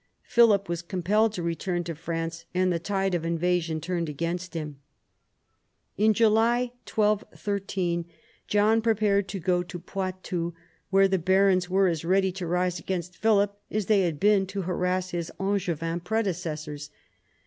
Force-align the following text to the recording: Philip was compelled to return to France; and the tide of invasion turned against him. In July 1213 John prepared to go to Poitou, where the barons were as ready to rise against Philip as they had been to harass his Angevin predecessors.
Philip 0.23 0.67
was 0.67 0.81
compelled 0.81 1.31
to 1.33 1.43
return 1.43 1.83
to 1.83 1.93
France; 1.93 2.45
and 2.55 2.73
the 2.73 2.79
tide 2.79 3.13
of 3.13 3.23
invasion 3.23 3.79
turned 3.79 4.09
against 4.09 4.55
him. 4.55 4.79
In 5.95 6.15
July 6.15 6.71
1213 6.91 8.05
John 8.47 8.81
prepared 8.81 9.27
to 9.27 9.39
go 9.39 9.61
to 9.61 9.77
Poitou, 9.77 10.55
where 10.89 11.07
the 11.07 11.19
barons 11.19 11.69
were 11.69 11.87
as 11.87 12.03
ready 12.03 12.31
to 12.31 12.47
rise 12.47 12.79
against 12.79 13.15
Philip 13.15 13.55
as 13.69 13.85
they 13.85 14.01
had 14.01 14.19
been 14.19 14.47
to 14.47 14.63
harass 14.63 15.11
his 15.11 15.31
Angevin 15.39 15.99
predecessors. 15.99 16.89